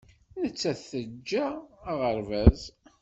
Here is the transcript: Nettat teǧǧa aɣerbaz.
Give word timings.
Nettat 0.41 0.79
teǧǧa 0.89 1.45
aɣerbaz. 1.91 2.61